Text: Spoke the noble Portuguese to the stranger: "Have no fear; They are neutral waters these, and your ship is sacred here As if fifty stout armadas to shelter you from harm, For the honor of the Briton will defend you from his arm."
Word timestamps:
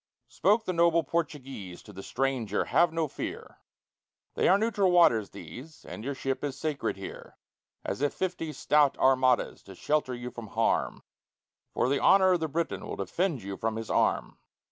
Spoke 0.29 0.65
the 0.65 0.73
noble 0.73 1.03
Portuguese 1.03 1.83
to 1.83 1.93
the 1.93 2.01
stranger: 2.01 2.65
"Have 2.65 2.91
no 2.91 3.07
fear; 3.07 3.59
They 4.33 4.47
are 4.47 4.57
neutral 4.57 4.89
waters 4.91 5.29
these, 5.29 5.85
and 5.85 6.03
your 6.03 6.15
ship 6.15 6.43
is 6.43 6.57
sacred 6.57 6.97
here 6.97 7.37
As 7.85 8.01
if 8.01 8.11
fifty 8.11 8.51
stout 8.51 8.97
armadas 8.97 9.61
to 9.61 9.75
shelter 9.75 10.15
you 10.15 10.31
from 10.31 10.47
harm, 10.47 11.03
For 11.75 11.87
the 11.87 11.99
honor 12.01 12.31
of 12.31 12.39
the 12.39 12.47
Briton 12.47 12.83
will 12.87 12.95
defend 12.95 13.43
you 13.43 13.57
from 13.57 13.75
his 13.75 13.91
arm." 13.91 14.39